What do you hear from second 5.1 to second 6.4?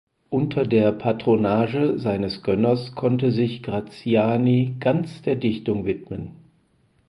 der Dichtung widmen.